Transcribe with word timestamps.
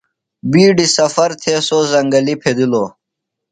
بیڈیۡ 0.51 0.91
سفر 0.97 1.29
تھےۡ 1.41 1.61
سوۡ 1.67 1.83
زنگلیۡ 1.91 2.39
پھیدِلوۡ۔ 2.41 2.89